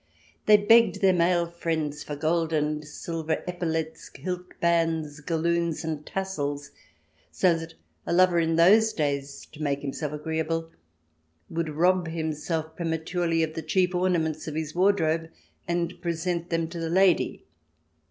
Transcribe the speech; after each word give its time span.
They 0.47 0.57
begged 0.57 1.01
their 1.01 1.13
male 1.13 1.45
friends 1.45 2.03
for 2.03 2.15
gold 2.15 2.51
and 2.53 2.83
silver 2.83 3.43
epaulettes, 3.47 4.09
hilt 4.15 4.59
bands, 4.59 5.19
galloons 5.19 5.83
and 5.83 6.03
tassels, 6.03 6.71
so 7.29 7.55
that 7.55 7.75
a 8.07 8.11
lover 8.11 8.39
in 8.39 8.55
those 8.55 8.93
days, 8.93 9.45
to 9.51 9.61
make 9.61 9.83
himself 9.83 10.11
agreeable, 10.11 10.71
would 11.51 11.69
rob 11.69 12.07
himself 12.07 12.75
prematurely 12.75 13.43
of 13.43 13.53
the 13.53 13.61
chief 13.61 13.93
orna 13.93 14.17
ments 14.17 14.47
of 14.47 14.55
his 14.55 14.73
wardrobe, 14.73 15.29
and 15.67 16.01
present 16.01 16.49
them 16.49 16.67
to 16.69 16.79
the 16.79 16.89
lady. 16.89 17.45